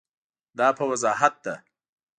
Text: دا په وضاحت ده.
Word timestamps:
دا 0.57 0.67
په 0.77 0.83
وضاحت 0.91 1.35
ده. 1.45 1.55